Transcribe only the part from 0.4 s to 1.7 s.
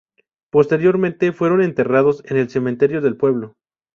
Posteriormente fueron